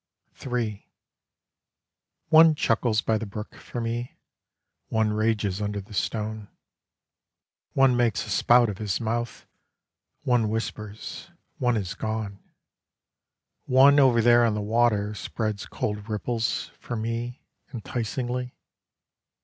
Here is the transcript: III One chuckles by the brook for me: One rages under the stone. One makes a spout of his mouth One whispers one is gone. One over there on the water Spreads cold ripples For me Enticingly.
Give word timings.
III 0.43 0.89
One 2.29 2.55
chuckles 2.55 3.01
by 3.01 3.19
the 3.19 3.27
brook 3.27 3.53
for 3.53 3.79
me: 3.79 4.17
One 4.89 5.13
rages 5.13 5.61
under 5.61 5.79
the 5.79 5.93
stone. 5.93 6.47
One 7.73 7.95
makes 7.95 8.25
a 8.25 8.31
spout 8.31 8.67
of 8.67 8.79
his 8.79 8.99
mouth 8.99 9.45
One 10.23 10.49
whispers 10.49 11.29
one 11.59 11.77
is 11.77 11.93
gone. 11.93 12.39
One 13.65 13.99
over 13.99 14.21
there 14.23 14.43
on 14.43 14.55
the 14.55 14.59
water 14.61 15.13
Spreads 15.13 15.67
cold 15.67 16.09
ripples 16.09 16.71
For 16.79 16.95
me 16.95 17.43
Enticingly. 17.71 18.55